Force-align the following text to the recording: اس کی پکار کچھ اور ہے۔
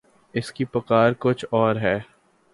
اس 0.33 0.51
کی 0.51 0.65
پکار 0.65 1.11
کچھ 1.19 1.45
اور 1.49 1.75
ہے۔ 1.75 1.97